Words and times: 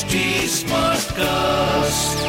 HD 0.00 0.18
Smartcast. 0.48 2.20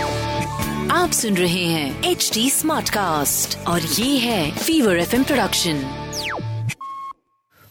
आप 0.92 1.12
सुन 1.12 1.38
रहे 1.38 1.66
हैं 1.66 2.04
एच 2.04 2.32
डी 2.34 2.50
स्मार्ट 2.50 2.90
कास्ट 2.90 3.68
और 3.68 3.82
ये 3.82 4.18
है 4.18 4.52
fever 4.52 4.98
F 4.98 5.16
M 5.16 5.24
production 5.24 5.84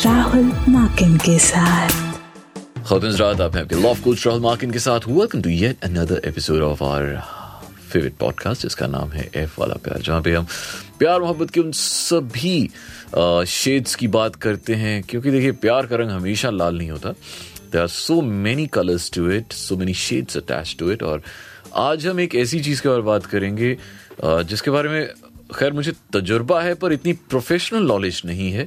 Rahul 0.07 0.53
Makin 0.69 1.17
के 1.17 1.39
साथ। 1.39 1.91
Khawatins 2.83 3.41
आप 3.41 3.57
हैं 3.57 3.63
आपके 3.63 3.75
लॉफ 3.75 4.01
कोच 4.01 4.27
राहुल 4.27 4.43
मार्किन 4.43 4.71
के 4.71 4.79
साथ। 4.79 5.01
Welcome 5.09 5.43
to 5.43 5.51
yet 5.51 5.85
another 5.85 6.23
episode 6.25 6.63
of 6.63 6.85
our 6.85 7.23
favourite 7.93 8.17
podcast 8.17 8.63
जिसका 8.63 8.87
नाम 8.87 9.11
है 9.11 9.31
एफ़ 9.35 9.61
वाला 9.61 9.75
प्यार 9.75 10.01
जहाँ 10.03 10.23
पे 10.23 10.35
हम 10.35 10.47
प्यार 10.99 11.21
मोहब्बत 11.21 11.51
के 11.51 11.61
उन 11.61 11.73
सभी 11.73 12.69
शेड्स 13.49 13.95
की 13.95 14.09
बात 14.09 14.37
करते 14.37 14.75
हैं, 14.75 15.03
क्योंकि 15.03 15.31
देखिए, 15.31 15.53
प्यार 15.53 15.87
का 15.87 15.97
रंग 15.97 16.11
हमेशा 16.11 16.51
लाल 16.51 16.79
नहीं 16.79 16.91
होता। 16.91 17.11
There 17.11 17.81
are 17.81 17.89
so 17.89 18.21
many 18.23 18.67
colours 18.67 19.11
to 19.15 19.31
it 19.31 19.53
so 19.53 19.77
many 19.77 19.95
shades 19.95 20.37
attached 20.37 20.75
to 20.79 20.91
it 20.91 21.03
और 21.03 21.23
आज 21.77 22.07
हम 22.07 22.21
एक 22.21 22.35
ऐसी 22.35 22.61
चीज़ 22.61 22.83
के 22.83 22.89
बारे 22.89 23.01
में 23.01 23.07
बात 23.07 23.27
करेंगे 23.27 23.77
जिसके 24.25 24.71
बारे 24.71 24.89
में, 24.89 25.09
खैर, 25.55 25.73
मुझे 25.73 25.93
तजुर्बा 26.13 26.61
है, 26.63 26.75
पर 26.75 26.93
इतनी 26.93 27.13
प्रोफेशनल 27.31 27.87
नॉलेज 27.87 28.23
नहीं 28.27 28.51
है। 28.53 28.67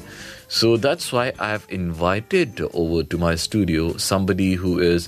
So 0.50 0.76
that's 0.78 1.14
why 1.14 1.30
I 1.32 1.52
have 1.52 1.62
invited 1.74 2.62
over 2.64 3.04
to 3.12 3.18
my 3.18 3.38
studio 3.38 3.90
somebody 4.00 4.56
who 4.60 4.80
is 4.82 5.08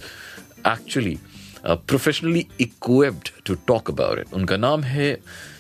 actually 0.68 1.18
professionally 1.66 2.46
equipped 2.62 3.30
to 3.46 3.56
talk 3.68 3.90
about 3.92 4.20
it 4.20 4.34
उनका 4.34 4.58
नाम 4.58 4.84
है 4.84 5.18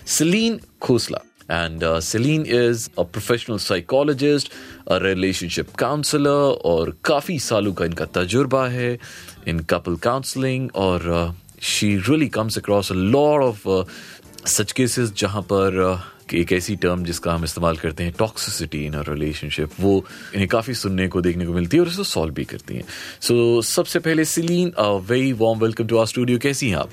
Saleen 0.10 0.60
Khosla 0.82 1.22
and 1.52 1.84
Saleen 2.04 2.46
is 2.46 2.88
a 3.00 3.04
professional 3.16 3.58
psychologist 3.60 4.52
a 4.88 4.98
relationship 5.04 5.74
counsellor 5.80 6.62
और 6.66 6.96
काफ़ी 7.06 7.40
सालों 7.40 7.74
का 7.74 7.86
इनका 7.86 8.06
तजुर्बा 8.20 8.68
है 8.70 8.98
इन 9.48 9.60
कपल 9.70 9.96
काउंसलिंग 10.04 10.70
और 10.86 11.36
she 11.74 11.96
really 11.98 12.28
comes 12.30 12.58
across 12.58 12.92
a 12.92 12.96
lot 12.96 13.44
of 13.44 13.68
such 14.48 14.72
cases 14.72 15.14
जहाँ 15.18 15.42
पर 15.52 15.84
uh, 15.84 16.00
एक 16.36 16.52
ऐसी 16.54 16.76
टर्म 16.76 17.04
जिसका 17.06 17.34
हम 17.34 17.44
इस्तेमाल 17.44 17.78
करते 17.78 18.04
हैं 18.04 18.14
टॉक्सिसिटी 18.20 18.86
इन 18.86 18.96
रिलेशनशिप 19.08 19.72
वो 19.80 19.98
इन्हें 20.34 20.48
काफ़ी 20.50 20.74
सुनने 20.74 21.08
को 21.08 21.22
देखने 21.22 21.46
को 21.46 21.54
मिलती 21.54 21.78
है 21.78 21.84
और 21.84 21.90
इसको 21.90 22.04
सॉल्व 22.04 22.34
भी 22.34 22.46
करती 22.46 22.76
हैं 22.76 22.84
सो 23.22 23.34
so, 23.34 23.66
सबसे 23.68 24.00
पहले 24.00 24.26
Sileen 24.26 24.72
very 25.08 25.34
warm 25.42 25.60
welcome 25.60 25.88
to 25.88 25.98
our 25.98 26.08
studio 26.08 26.40
कैसी 26.40 26.70
हैं 26.70 26.78
आप 26.78 26.92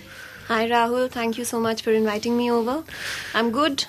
Hi, 0.48 0.67
Rahul. 0.67 1.11
Thank 1.11 1.37
you 1.37 1.45
so 1.45 1.59
much 1.61 1.83
for 1.83 1.93
inviting 1.93 2.37
me 2.37 2.50
over. 2.50 2.83
I'm 3.34 3.50
good. 3.53 3.83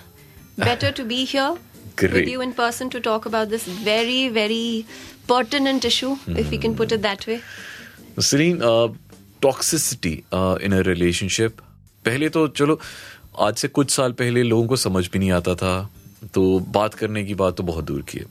Better 0.60 0.92
to 0.92 1.06
be 1.06 1.26
here 1.26 1.58
Great. 1.96 2.14
with 2.14 2.30
you 2.30 2.42
in 2.42 2.54
person 2.54 2.90
to 2.90 3.00
talk 3.00 3.26
about 3.26 3.50
this 3.50 3.66
very, 3.66 4.30
very 4.30 4.86
pertinent 5.28 5.86
issue, 5.86 6.16
mm. 6.16 6.38
if 6.38 6.50
we 6.50 6.58
can 6.58 6.76
put 6.76 6.92
it 6.92 7.02
that 7.04 7.28
way. 7.28 7.42
Sileen 8.20 8.58
toxicity 9.42 10.12
in 10.66 10.74
a 10.74 10.80
relationship 10.88 11.62
पहले 12.06 12.30
तो 12.30 12.48
चलो 12.60 12.80
आज 13.40 13.56
से 13.58 13.68
कुछ 13.68 13.92
साल 13.92 14.12
पहले 14.22 14.44
लोगों 14.44 14.68
को 14.68 14.76
समझ 14.76 15.08
भी 15.12 15.20
नहीं 15.20 15.32
आता 15.32 15.56
था 15.56 15.74
तो 16.34 16.44
बात 16.78 16.94
करने 16.94 17.24
की 17.26 17.36
बात 17.42 17.56
तो 17.58 17.64
बहुत 17.64 17.86
दूर 17.86 18.02
की 18.10 18.18
है 18.18 18.26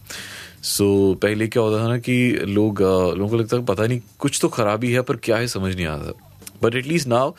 सो 0.62 0.84
so, 0.84 1.20
पहले 1.22 1.48
क्या 1.48 1.62
होता 1.62 1.82
था 1.84 1.88
ना 1.88 1.98
कि 1.98 2.16
लोग 2.48 2.82
uh, 2.82 3.16
लोगों 3.18 3.28
को 3.28 3.36
लगता 3.36 3.56
था 3.56 3.62
पता 3.72 3.86
नहीं 3.86 4.00
कुछ 4.18 4.38
तो 4.42 4.48
खराबी 4.48 4.92
है 4.92 5.02
पर 5.02 5.16
क्या 5.28 5.36
है 5.36 5.46
समझ 5.48 5.74
नहीं 5.74 5.86
आता 5.86 6.12
but 6.62 6.74
at least 6.74 7.08
now 7.08 7.32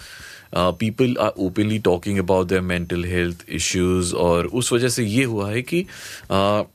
people 0.53 1.15
are 1.19 1.31
openly 1.37 1.79
talking 1.79 2.19
about 2.19 2.47
their 2.47 2.61
mental 2.63 3.05
health 3.05 3.45
issues 3.49 4.13
और 4.15 4.47
उस 4.47 4.73
वजह 4.73 4.89
से 4.89 5.03
ये 5.03 5.23
हुआ 5.23 5.49
है 5.51 5.61
कि 5.61 5.83
uh, 5.83 6.65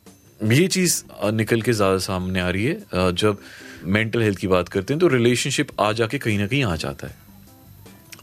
ये 0.52 0.66
चीज़ 0.68 1.02
uh, 1.24 1.32
निकल 1.32 1.62
के 1.62 1.72
ज़्यादा 1.72 1.98
सामने 1.98 2.40
आ 2.40 2.48
रही 2.50 2.64
है। 2.64 2.78
Uh, 2.78 3.12
जब 3.12 3.38
मेंटल 3.86 4.22
हेल्थ 4.22 4.38
की 4.38 4.46
बात 4.48 4.68
करते 4.68 4.94
हैं 4.94 5.00
तो 5.00 5.08
रिलेशनशिप 5.08 5.80
आ 5.80 5.92
जाके 5.92 6.18
कहीं 6.18 6.38
ना 6.38 6.46
कहीं 6.46 6.62
आ 6.64 6.76
जाता 6.76 7.06
है। 7.06 7.16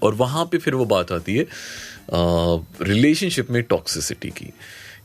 और 0.04 0.16
वहाँ 0.16 0.46
पे 0.52 0.58
फिर 0.58 0.76
वो 0.76 0.86
बात 0.86 1.12
आती 1.12 1.36
है 1.36 1.46
रिलेशनशिप 2.84 3.52
में 3.52 3.62
टॉक्सिसिटी 3.64 4.30
की। 4.30 4.54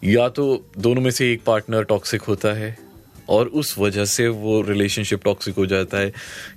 या 0.05 0.29
तो 0.29 0.45
दोनों 0.79 1.03
में 1.03 1.11
से 1.11 1.33
एक 1.33 1.43
पार्टनर 1.45 1.83
टॉक्सिक 1.85 2.23
होता 2.23 2.53
है 2.53 2.77
और 3.29 3.47
उस 3.55 3.75
वजह 3.79 4.05
से 4.05 4.29
वो 4.29 4.61
रिलेशनशिप 4.63 5.25
टॉक्सिक 5.25 5.55
हो 5.57 5.67
जाता 5.67 5.99
है। 5.99 6.13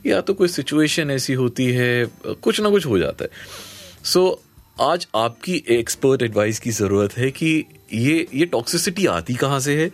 या 0.06 0.22
तो 0.22 0.34
कोई 0.34 0.48
सिचुएशन 0.48 1.12
ऐसी 1.12 1.34
होती 1.34 1.66
है 1.72 2.06
कुछ 2.26 2.62
ना 2.62 2.70
कुछ 2.70 2.86
हो 2.86 3.00
जाता 3.00 3.24
है। 3.24 3.30
सो 4.04 4.42
आज 4.82 5.08
आपकी 5.16 5.64
एक्सपर्ट 5.70 6.22
एडवाइस 6.22 6.60
की 6.60 6.72
ज़रूरत 6.72 7.18
है 7.18 7.32
कि 7.32 7.66
ये 7.94 8.28
ये 8.34 8.46
टॉक्सिसिटी 8.46 9.06
आती 9.06 9.34
कहाँ 9.34 9.60
से 9.60 9.84
है? 9.84 9.92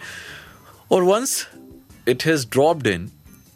और 0.92 1.04
once 1.04 1.48
it 2.08 2.26
has 2.26 2.46
dropped 2.52 2.88
in 2.88 3.10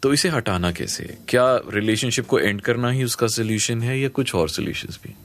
तो 0.03 0.13
इसे 0.13 0.29
हटाना 0.29 0.71
कैसे? 0.71 1.03
है 1.03 1.17
क्या 1.27 1.61
रिलेशनशिप 1.73 2.25
को 2.25 2.39
एंड 2.39 2.61
करना 2.61 2.89
ही 2.89 3.03
उसका 3.03 3.27
सोल्यूशन 3.27 3.81
है 3.81 3.99
या 3.99 4.09
कुछ 4.09 4.35
और 4.35 4.49
सोल्यूशन 4.49 4.87
भी? 5.03 5.15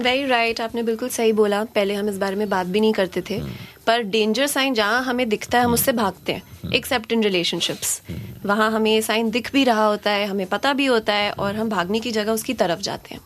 वेरी 0.00 0.26
राइट 0.26 0.60
आपने 0.60 0.82
बिल्कुल 0.82 1.08
सही 1.08 1.32
बोला। 1.32 1.64
पहले 1.64 1.94
हम 1.94 2.08
इस 2.08 2.18
बारे 2.18 2.36
में 2.36 2.48
बात 2.48 2.66
भी 2.66 2.80
नहीं 2.80 2.92
करते 2.92 3.20
थे। 3.20 3.38
hmm. 3.40 3.84
पर 3.86 4.02
डेंजर 4.02 4.46
साइन 4.46 4.74
जहाँ 4.74 5.04
हमें 5.04 5.28
दिखता 5.28 5.58
है 5.58 5.64
हम 5.64 5.74
उससे 5.74 5.92
भागते 5.92 6.32
हैं। 6.32 6.72
एक्सेप्ट 6.72 7.12
इन 7.12 7.22
रिलेशनशिप्स 7.22 8.02
वहाँ 8.46 8.72
हमें 8.72 8.92
ये 8.92 9.02
साइन 9.02 9.30
दिख 9.30 9.52
भी 9.52 9.64
रहा 9.64 9.86
होता 9.86 10.10
है 10.10 10.26
हमें 10.26 10.46
पता 10.46 10.72
भी 10.72 10.86
होता 10.86 11.14
है 11.14 11.32
और 11.32 11.56
हम 11.56 11.68
भागने 11.68 12.00
की 12.00 12.12
जगह 12.12 12.32
उसकी 12.32 12.54
तरफ़ 12.54 12.80
जाते 12.80 13.14
हैं। 13.14 13.20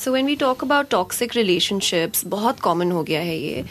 So 0.00 0.12
when 0.12 0.26
we 0.26 0.34
talk 0.36 0.62
about 0.64 0.88
toxic 0.90 1.34
relationships 1.36 2.24
बहुत 2.26 2.60
कॉमन 2.60 2.92
हो 2.92 3.02
गया 3.02 3.20
है 3.20 3.36
ये। 3.38 3.64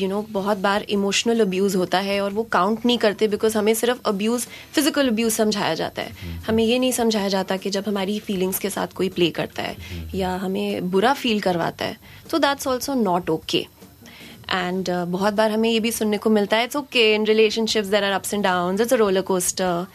यू 0.00 0.08
नो 0.08 0.20
बहुत 0.30 0.58
बार 0.58 0.82
इमोशनल 0.90 1.40
अब्यूज़ 1.40 1.76
होता 1.76 1.98
है 2.00 2.20
और 2.20 2.32
वो 2.32 2.42
काउंट 2.52 2.86
नहीं 2.86 2.98
करते 2.98 3.28
बिकॉज़ 3.28 3.58
हमें 3.58 3.72
सिर्फ़ 3.74 3.98
अब्यूज़ 4.06 4.46
फ़िज़िकल 4.74 5.08
अब्यूज़ 5.08 5.34
समझाया 5.34 5.74
जाता 5.74 6.02
है। 6.02 6.40
हमें 6.46 6.64
ये 6.64 6.78
नहीं 6.78 6.92
समझाया 6.92 7.28
जाता 7.28 7.56
कि 7.56 7.70
जब 7.70 7.88
हमारी 7.88 8.18
फीलिंग्स 8.20 8.58
के 8.58 8.70
साथ 8.70 8.92
कोई 8.96 9.08
प्ले 9.10 9.30
करता 9.30 9.62
है 9.62 9.76
या 10.14 10.34
हमें 10.36 10.90
बुरा 10.90 11.12
फील 11.14 11.40
करवाता 11.40 11.84
है। 11.84 11.96
तो 12.30 12.38
that's 12.38 12.66
also 12.66 12.94
not 12.94 13.30
okay 13.30 13.66
and 14.50 14.90
uh, 14.90 15.06
बहुत 15.06 15.34
बार 15.34 15.50
हमें 15.50 15.70
ये 15.70 15.80
भी 15.80 15.92
सुनने 15.92 16.18
को 16.18 16.30
मिलता 16.30 16.56
है 16.56 16.64
it's 16.64 16.76
okay 16.76 17.14
in 17.14 17.26
relationships 17.26 17.88
there 17.88 18.04
are 18.04 18.12
ups 18.12 18.34
and 18.34 18.44
down 18.44 18.80
it's 18.80 18.92
a 18.92 18.96
roller 18.96 19.20
coaster 19.20 19.86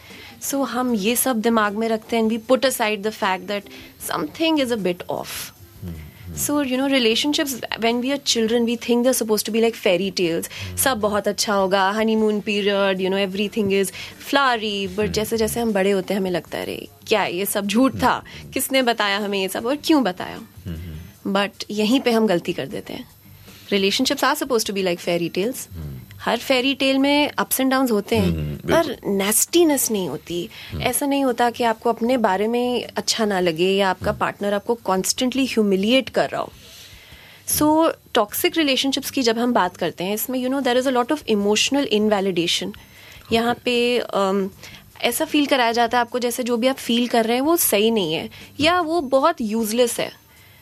so 0.42 0.62
हम 0.62 0.94
ये 0.94 1.16
सब 1.16 1.40
दिमाग 1.40 1.76
में 1.76 1.88
रखते 1.88 2.16
हैं 2.16 2.22
we 2.22 2.38
put 2.38 2.66
aside 2.66 3.02
the 3.02 3.10
fact 3.10 3.46
that 3.46 3.64
something 4.08 4.60
is 4.60 4.72
a 4.72 4.76
bit 4.76 5.02
of 5.10 5.50
So, 6.36 6.54
you 6.60 6.76
know, 6.76 6.88
relationships, 6.92 7.52
when 7.80 8.00
we 8.02 8.12
are 8.12 8.18
children, 8.18 8.64
we 8.64 8.76
think 8.76 9.04
they're 9.04 9.18
supposed 9.20 9.46
to 9.46 9.52
be 9.52 9.60
like 9.64 9.76
fairy 9.84 10.10
tales. 10.10 10.48
सब 10.78 11.00
बहुत 11.00 11.28
अच्छा 11.28 11.54
होगा 11.54 11.92
honeymoon 11.94 12.40
period, 12.42 13.10
no 13.10 13.16
everything 13.48 13.72
is 13.72 13.92
flowery 14.28 14.88
but 14.88 15.10
जैसे 15.10 15.36
जैसे 15.36 15.60
हम 15.60 15.72
बड़े 15.72 15.90
होते 15.90 16.14
हैं 16.14 16.20
हमें 16.20 16.30
लगता 16.30 16.58
है 16.58 16.64
अरे 16.64 16.88
क्या 17.06 17.24
ये 17.24 17.46
सब 17.46 17.66
झूठ 17.66 17.94
था? 17.94 18.24
किसने 18.54 18.82
बताया 18.82 19.18
हमें 19.18 19.40
ये 19.40 19.48
सब 19.48 19.66
और 19.66 19.76
क्यों 19.76 20.02
बताया? 20.02 20.40
बट 21.26 21.50
यहीं 21.70 22.00
पे 22.00 22.10
हम 22.10 22.26
गलती 22.26 22.52
कर 22.52 22.66
देते 22.66 22.92
हैं। 22.92 23.08
Relationships 23.72 24.24
are 24.24 24.34
suppose 24.34 24.66
to 24.66 24.72
be 24.72 24.82
like 24.82 24.98
fairy 25.00 25.28
tales 25.28 25.68
her 26.24 26.38
fairy 26.38 26.74
tale 26.74 26.98
में 26.98 27.30
अप्स 27.38 27.60
एंड 27.60 27.70
डाउन 27.70 27.88
होते 27.90 28.16
हैं 28.16 28.56
पर 28.60 28.96
नेस्टीनेस 29.06 29.90
नहीं 29.90 30.08
होती। 30.08 30.48
ऐसा 30.82 31.06
नहीं 31.06 31.24
होता 31.24 31.50
कि 31.50 31.64
आपको 31.64 31.90
अपने 31.90 32.16
बारे 32.16 32.46
में 32.48 32.84
अच्छा 32.96 33.24
ना 33.24 33.40
लगे 33.40 33.70
या 33.70 33.90
आपका 33.90 34.12
पार्टनर 34.14 34.54
आपको 34.54 34.74
कॉन्स्टेंटली 34.84 35.44
ह्यूमिलिएट 35.46 36.08
कर 36.08 36.30
रहा 36.30 36.40
हो। 36.40 36.52
सो 37.48 37.92
टॉक्सिक 38.14 38.56
रिलेशनशिप्स 38.56 39.10
की 39.10 39.22
जब 39.22 39.38
हम 39.38 39.52
बात 39.52 39.76
करते 39.76 40.04
हैं 40.04 40.14
इसमें 40.14 40.38
you 40.38 40.48
know 40.48 40.60
there 40.60 40.78
is 40.78 40.88
a 40.88 40.92
lot 40.92 41.12
of 41.12 41.22
emotional 41.28 41.84
invalidation 41.92 42.72
यहाँ 43.32 43.54
पे 43.64 43.76
um, 44.00 44.48
ऐसा 45.02 45.24
फील 45.24 45.46
कराया 45.46 45.72
जाता 45.72 45.98
है 45.98 46.00
आपको 46.00 46.18
जैसे 46.18 46.42
जो 46.42 46.56
भी 46.56 46.66
आप 46.66 46.76
फील 46.76 47.06
कर 47.08 47.24
रहे 47.24 47.36
हैं 47.36 47.42
वो 47.42 47.56
सही 47.56 47.90
नहीं 47.90 48.14
है। 48.14 48.28
या 48.60 48.80
वो 48.80 49.00
बहुत 49.00 49.40
यूजलेस 49.40 49.98
है। 50.00 50.10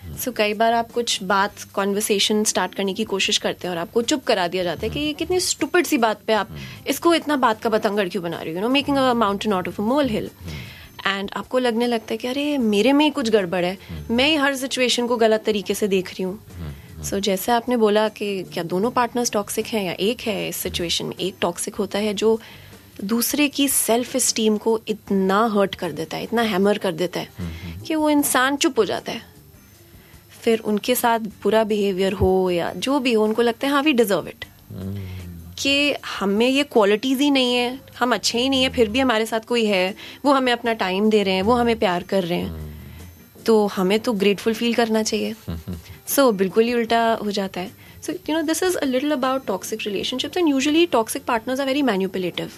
सो 0.06 0.30
so, 0.30 0.36
कई 0.36 0.54
बार 0.54 0.72
आप 0.72 0.90
कुछ 0.92 1.22
बात 1.22 1.62
कॉन्वर्सेशन 1.74 2.44
स्टार्ट 2.44 2.74
करने 2.74 2.94
की 2.94 3.04
कोशिश 3.04 3.38
करते 3.38 3.66
हैं 3.68 3.74
और 3.74 3.80
आपको 3.80 4.02
चुप 4.02 4.24
करा 4.24 4.46
दिया 4.48 4.64
जाता 4.64 4.86
है 4.86 4.90
कि 4.90 5.00
ये 5.00 5.12
कितनी 5.12 5.40
स्टूपिड 5.40 5.86
सी 5.86 5.98
बात 5.98 6.20
पे 6.26 6.32
आप 6.32 6.56
इसको 6.86 7.14
इतना 7.14 7.36
बात 7.36 7.60
का 7.62 7.70
बतंगड़ 7.70 8.08
क्यों 8.08 8.22
बना 8.22 8.40
रही 8.42 8.54
हो? 8.54 8.60
No 8.60 8.68
making 8.68 8.96
a 8.96 9.12
mountain 9.14 9.52
out 9.52 9.68
of 9.68 9.82
a 9.82 9.84
molehill 10.08 10.30
and 11.06 11.30
आपको 11.36 11.58
लगने 11.58 11.86
लगता 11.86 12.12
है 12.12 12.16
कि 12.16 12.28
अरे 12.28 12.58
मेरे 12.58 12.92
में 12.92 13.04
ही 13.04 13.10
कुछ 13.10 13.30
गड़बड़ 13.30 13.64
है। 13.64 13.76
मैं 14.10 14.28
ही 14.28 14.36
हर 14.36 14.56
सिचुएशन 14.56 15.06
को 15.06 15.16
गलत 15.16 15.42
तरीके 15.46 15.74
से 15.74 15.88
देख 15.88 16.10
रही 16.10 16.22
हूँ। 16.22 16.38
सो 17.02 17.16
so, 17.16 17.22
जैसे 17.22 17.52
आपने 17.52 17.76
बोला 17.76 18.08
कि 18.08 18.42
क्या 18.42 18.62
दोनों 18.64 18.90
पार्टनर्स 18.90 19.30
टॉक्सिक 19.30 19.66
हैं 19.66 19.84
या 19.84 19.92
एक 19.92 20.20
है 20.20 20.48
इस 20.48 20.56
सिचुएशन 20.56 21.06
में 21.06 21.14
एक 21.20 21.34
टॉक्सिक 21.40 21.74
होता 21.74 21.98
है 21.98 22.14
जो 22.14 22.38
दूसरे 23.04 23.48
की 23.48 23.68
सेल्फ 23.68 24.16
स्टीम 24.16 24.56
को 24.56 24.80
इतना 24.88 25.44
हर्ट 25.46 25.74
कर 25.74 25.92
देता 25.92 26.16
है 26.16 26.22
इतना 26.22 26.42
हैमर 26.42 26.78
कर 26.78 26.92
देता 26.92 27.20
है 27.20 27.28
कि 27.86 27.94
वो 27.94 28.10
इंसान 28.10 28.56
चुप 28.56 28.78
हो 28.78 28.84
जाता 28.84 29.12
है। 29.12 29.35
फिर 30.46 30.60
उनके 30.72 30.94
साथ 30.94 31.20
बुरा 31.42 31.62
बिहेवियर 31.64 32.12
हो 32.22 32.32
या 32.50 32.72
जो 32.86 32.98
भी 33.00 33.12
हो 33.12 33.24
उनको 33.24 33.42
लगता 33.42 33.66
है 33.66 33.72
हाँ 33.72 33.82
वी 33.82 33.92
डिजर्व 33.92 34.28
इट 34.28 34.44
कि 35.58 35.94
हमें 36.18 36.48
ये 36.48 36.62
क्वालिटीज 36.72 37.20
ही 37.20 37.30
नहीं 37.30 37.54
है 37.54 37.68
हम 37.98 38.14
अच्छे 38.14 38.38
ही 38.38 38.48
नहीं 38.48 38.62
है 38.62 38.68
फिर 38.70 38.88
भी 38.88 38.98
हमारे 38.98 39.26
साथ 39.26 39.46
कोई 39.48 39.64
है 39.66 39.94
वो 40.24 40.32
हमें 40.32 40.52
अपना 40.52 40.72
टाइम 40.82 41.08
दे 41.10 41.22
रहे 41.22 41.34
हैं 41.34 41.42
वो 41.42 41.54
हमें 41.54 41.78
प्यार 41.78 42.02
कर 42.02 42.24
रहे 42.24 42.38
हैं। 42.38 42.74
तो 43.46 43.54
हमें 43.66 43.98
तो 44.00 44.12
ग्रेटफुल 44.12 44.54
फील 44.54 44.74
करना 44.74 45.02
चाहिए। 45.02 45.34
सो 45.42 46.22
so, 46.30 46.36
बिल्कुल 46.38 46.64
ही 46.64 46.74
उल्टा 46.74 47.00
हो 47.24 47.30
जाता 47.30 47.60
है। 47.60 47.70
So 48.06 48.12
you 48.12 48.36
know 48.36 48.42
this 48.42 48.62
is 48.62 48.76
a 48.76 48.84
little 48.84 49.12
about 49.12 49.46
toxic 49.46 49.80
relationships 49.86 50.36
and 50.36 50.48
usually 50.48 50.86
toxic 50.92 51.24
partners 51.24 51.60
are 51.60 51.66
very 51.66 51.82
manipulative 51.82 52.50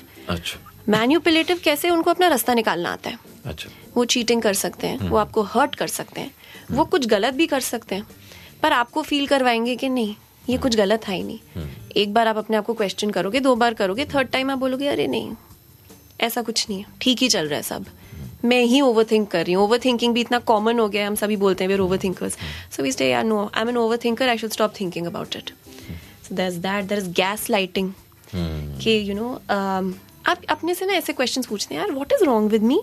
manipulative 0.89 1.61
कैसे 1.65 1.91
उनको 1.91 2.11
अपना 2.11 2.29
रास्ता 2.29 2.55
निकालना 2.55 2.93
आता 2.93 3.11
है? 3.11 3.19
अच्छा। 3.49 3.71
वो 3.97 4.05
चीटिंग 4.05 4.43
कर 4.43 4.55
सकते 4.55 4.87
हैं 4.87 5.09
वो 5.09 5.17
आपको 5.17 5.43
हर्ट 5.43 5.75
कर 5.75 5.87
सकते 5.87 6.21
हैं। 6.21 6.31
वो 6.71 6.85
कुछ 6.85 7.07
गलत 7.07 7.35
भी 7.35 7.47
कर 7.47 7.61
सकते 7.61 7.95
हैं 7.95 8.07
पर 8.63 8.73
आपको 8.73 9.03
फील 9.03 9.27
करवाएँगे 9.27 9.77
कि 9.77 9.89
नहीं 9.89 10.15
ये 10.49 10.59
कुछ 10.59 10.77
गलत 10.77 11.09
है 11.09 11.17
ही 11.17 11.23
नहीं। 11.23 11.67
एक 11.97 12.13
बार 12.15 12.29
आप 12.29 12.37
अपने 12.37 12.57
आप 12.57 12.65
को 12.65 12.75
क्वेश्चन 12.75 13.11
करोगे 13.11 13.41
दो 13.41 13.55
बार 13.57 13.75
करोगे 13.75 14.05
थर्ड 14.05 14.29
टाइम 14.29 14.51
आप 14.51 14.59
बोलोगे 14.59 14.89
अरे 14.89 15.07
नहीं 15.07 15.33
ऐसा 16.21 16.43
कुछ 16.43 16.69
नहीं 16.71 16.79
है 16.79 16.87
ठीक 17.01 17.19
ही 17.19 17.29
चल 17.29 17.47
रहा 17.47 17.57
है 17.57 17.63
सब। 17.63 17.87
मैं 18.45 18.63
ही 18.65 18.81
ओवर 18.81 19.05
थिंक 19.11 19.31
कर 19.31 19.45
रही 19.45 19.53
हूँ 19.55 19.65
ओवर 19.65 19.79
थिंकिंग 19.85 20.15
भी 20.15 20.21
इतना 20.21 20.39
कॉमन 20.39 20.79
हो 20.79 20.89
गया 20.89 21.03
है 21.03 21.09
हम 21.09 21.15
सभी 21.15 21.37
बोलते 21.37 21.65
हैं 21.65 21.69
we 21.69 21.79
overthinkers 21.99 22.37
so 22.77 22.83
we 22.83 22.93
stay 22.93 23.13
are 23.13 23.25
no 23.25 23.51
I 23.55 23.63
am 23.63 23.69
an 23.69 23.77
overthinker 24.05 24.29
I 24.29 24.39
should 24.39 24.51
stop 24.51 24.75
thinking 24.81 25.07
about 25.07 25.37
it 25.37 25.51
so 26.29 26.35
that 26.35 26.53
that 26.53 26.85
there 26.85 26.99
is 26.99 27.09
gaslighting 27.51 27.93
कि 28.35 29.11
यू 29.11 29.15
नो 29.15 29.33
आप 30.27 30.45
अपने 30.49 30.75
से 30.75 30.87
ना 30.87 30.93
ऐसे 30.93 31.13
क्वेश्चन 31.13 31.43
पूछते 31.43 31.75
हैं 31.75 31.83
यार 31.83 31.93
what 31.93 32.13
is 32.13 32.25
wrong 32.25 32.51
with 32.51 32.63
me 32.63 32.81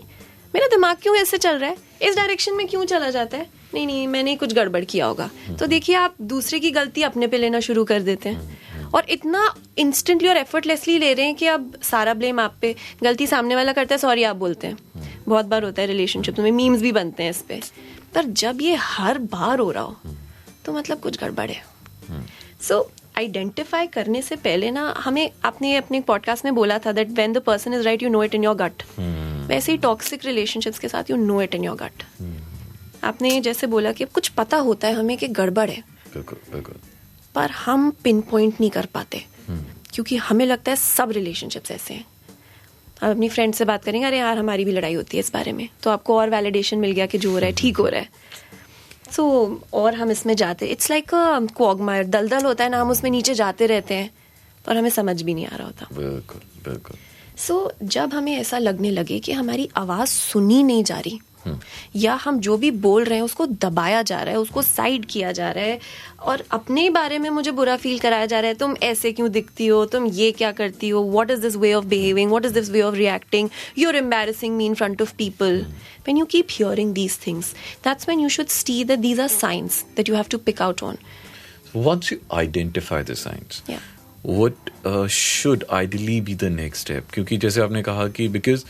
मेरा 0.55 0.67
दिमाग 0.67 0.97
क्यों 1.01 1.15
ऐसे 1.15 1.37
चल 1.37 1.57
रहा 1.57 1.69
है? 1.69 1.77
इस 2.01 2.15
डायरेक्शन 2.15 2.53
में 2.53 2.67
क्यों 2.67 2.85
चला 2.85 3.09
जाता 3.09 3.37
है? 3.37 3.47
नहीं 3.73 3.87
नहीं 3.87 4.07
मैंने 4.07 4.35
कुछ 4.35 4.53
गड़बड़ 4.53 4.83
किया 4.83 5.05
होगा। 5.05 5.29
तो 5.59 5.65
देखिए 5.67 5.95
आप 5.95 6.15
दूसरे 6.21 6.59
की 6.59 6.71
गलती 6.71 7.01
अपने 7.01 7.27
पे 7.27 7.37
लेना 7.37 7.59
शुरू 7.59 7.83
कर 7.85 8.01
देते 8.01 8.29
हैं। 8.29 8.89
और 8.91 9.05
इतना 9.09 9.55
इंस्टेंटली 9.77 10.29
और 10.29 10.37
एफर्टलेसली 10.37 10.97
ले 10.99 11.13
रहे 11.13 11.25
हैं 11.25 11.35
कि 11.35 11.47
अब 11.47 11.73
सारा 11.83 12.13
ब्लेम 12.13 12.39
आप 12.39 12.55
पे 12.61 12.75
गलती 13.03 13.27
सामने 13.27 13.55
वाला 13.55 13.73
करता 13.73 13.95
है 13.95 13.99
सॉरी 13.99 14.23
आप 14.23 14.35
बोलते 14.35 14.67
हैं। 14.67 14.77
बहुत 15.27 15.45
बार 15.45 15.63
होता 15.63 15.81
है 15.81 15.87
रिलेशनशिप 15.87 16.39
में 16.39 16.51
मीम्स 16.51 16.81
भी 16.81 16.91
बनते 16.91 17.23
हैं 17.23 17.29
इस 17.29 17.41
पे। 17.41 17.61
पर 18.15 18.25
जब 18.25 18.61
ये 18.61 18.75
हर 18.75 19.17
बार 19.17 19.59
हो 19.59 19.71
रहा 19.71 19.83
हो 19.83 20.15
तो 20.65 20.73
मतलब 20.73 20.99
कुछ 20.99 21.19
गड़बड़ 21.19 21.49
है। 21.49 21.61
सो 22.61 22.91
आइडेंटिफाई 23.17 23.87
करने 23.87 24.21
से 24.21 24.35
पहले 24.35 24.71
ना 24.71 24.93
हमें 24.97 25.29
आपने 25.45 25.75
अपने 25.75 26.01
पॉडकास्ट 26.01 26.45
में 26.45 26.55
बोला 26.55 26.79
था 26.79 26.91
that 26.91 27.09
when 27.09 27.33
the 27.33 27.37
person 27.37 27.73
is 27.73 27.81
right 27.81 28.03
you 28.03 28.09
know 28.09 28.23
it 28.23 28.35
in 28.35 28.43
your 28.43 28.55
gut 28.55 28.83
वैसे 29.47 29.71
ही 29.71 29.77
टॉक्सिक 29.77 30.25
रिलेशनशिप्स 30.25 30.79
के 30.79 30.87
साथ 30.87 31.09
you 31.09 31.17
know 31.17 31.41
it 31.41 31.55
in 31.55 31.63
your 31.63 31.75
gut 31.77 32.03
आपने 33.03 33.39
जैसे 33.41 33.67
बोला 33.67 33.91
कि 33.91 34.05
कुछ 34.05 34.27
पता 34.37 34.57
होता 34.59 34.87
है 34.87 34.93
हमें 34.93 35.17
कि 35.17 35.27
गड़बड़ 35.29 35.69
है। 35.69 35.83
बिल्कुल 36.13 36.39
बिल्कुल। 36.51 36.75
पर 37.35 37.51
हम 37.51 37.89
पिन 38.03 38.21
पॉइंट 38.21 38.59
नहीं 38.59 38.69
कर 38.71 38.85
पाते 38.93 39.23
क्योंकि 39.93 40.15
हमें 40.17 40.45
लगता 40.45 40.71
है 40.71 40.75
सब 40.77 41.11
रिलेशनशिप्स 41.11 41.71
ऐसे 41.71 41.93
हैं। 41.93 42.05
आप 43.03 43.09
अपनी 43.09 43.29
फ्रेंड 43.29 43.53
से 43.53 43.65
बात 43.65 43.83
करेंगे 43.83 44.07
अरे 44.07 44.17
यार 44.17 44.37
हमारी 44.37 44.65
भी 44.65 44.71
लड़ाई 44.71 44.93
होती 44.93 45.17
है 45.17 45.19
इस 45.19 45.31
बारे 45.33 45.51
में। 45.51 45.67
तो 45.83 45.89
आपको 45.89 46.17
और 46.17 46.29
वैलिडेशन 46.29 46.77
मिल 46.77 46.91
गया 46.91 47.05
कि 47.05 47.17
जो 47.17 47.31
हो 47.31 47.37
रहा 47.37 47.47
है 47.47 47.55
ठीक 47.55 47.77
हो 47.77 47.87
रहा 47.87 48.01
है। 48.01 48.09
सो 49.11 49.23
so, 49.23 49.73
और 49.73 49.95
हम 49.95 50.11
इसमें 50.11 50.35
जाते 50.35 50.65
इट्स 50.65 50.89
लाइक 50.89 51.09
क्वॉगमायर 51.57 52.05
दलदल 52.07 52.45
होता 52.45 52.63
है 52.63 52.69
ना 52.69 52.81
हम 52.81 52.89
उसमें 52.91 53.09
नीचे 53.11 53.33
जाते 53.33 53.65
रहते 53.67 53.95
हैं 53.95 54.09
और 54.69 54.77
हमें 54.77 54.89
समझ 54.89 55.21
भी 55.21 55.33
नहीं 55.33 55.45
आ 55.45 55.55
रहा 55.55 55.67
होता। 55.67 55.87
बिल्कुल 55.93 56.41
बिल्कुल। 56.65 56.97
सो 57.37 57.53
so, 57.53 57.87
जब 57.89 58.13
हमें 58.13 58.35
ऐसा 58.35 58.57
लगने 58.57 58.91
लगे 58.91 59.19
कि 59.19 59.31
हमारी 59.33 59.69
आवाज़ 59.77 60.09
सुनी 60.09 60.61
नहीं 60.63 60.83
जा 60.83 60.99
रही 60.99 61.19
या 61.95 62.13
हम 62.15 62.39
जो 62.39 62.55
भी 62.57 62.69
बोल 62.83 63.03
रहे 63.03 63.17
हैं 63.17 63.25
उसको 63.25 63.45
दबाया 63.45 64.01
जा 64.01 64.21
रहा 64.21 64.33
है 64.33 64.39
उसको 64.39 64.61
साइड 64.61 65.05
किया 65.05 65.31
जा 65.31 65.49
रहा 65.51 65.63
है 65.63 65.79
और 66.21 66.43
अपने 66.51 66.89
बारे 66.89 67.19
में 67.19 67.29
मुझे 67.29 67.51
बुरा 67.51 67.75
फील 67.77 67.99
कराया 67.99 68.25
जा 68.25 68.39
रहा 68.39 68.49
है 68.49 68.55
तुम 68.55 68.75
ऐसे 68.83 69.11
क्यों 69.11 69.29
दिखती 69.31 69.67
हो 69.67 69.83
तुम 69.85 70.05
ये 70.13 70.31
क्या 70.31 70.51
करती 70.51 70.89
हो 70.89 71.01
what 71.01 71.31
is 71.31 71.41
this 71.41 71.55
way 71.55 71.73
of 71.73 71.85
behaving 71.85 72.31
what 72.31 72.45
is 72.45 72.53
this 72.53 72.69
way 72.69 72.81
of 72.81 72.95
reacting 72.95 73.49
you 73.77 73.89
are 73.89 73.95
embarrassing 73.95 74.55
me 74.57 74.65
in 74.65 74.73
front 74.73 75.01
of 75.01 75.13
people 75.17 75.65
when 76.07 76.17
you 76.17 76.25
keep 76.25 76.47
hearing 76.51 76.93
these 76.93 77.19
things 77.27 77.53
that's 77.85 78.09
when 78.09 78.19
you 78.19 78.29
should 78.29 78.47
see 78.53 78.83
that 78.83 78.99
these 78.99 79.19
are 79.19 79.27
signs 79.29 79.83
that 79.97 80.09
you 80.09 80.15
have 80.15 80.25
to 80.31 80.37
pick 80.39 80.61
out 80.61 80.83
on 80.83 80.97
once 81.77 82.09
you 82.09 82.17
identify 82.33 82.97
the 83.03 83.15
signs 83.17 83.55
Yeah. 83.67 83.79
What 84.25 85.07
should 85.09 85.63
ideally 85.71 86.19
be 86.21 86.35
the 86.35 86.43
next 86.43 86.81
step 86.81 87.07
क्योंकि 87.13 87.37
जैसे 87.37 87.61
आपने 87.61 87.81
कहा 87.83 88.07
कि 88.07 88.27
because 88.27 88.63